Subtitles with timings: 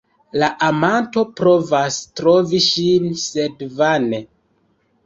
[0.43, 4.27] La amanto provas trovi ŝin, sed vane.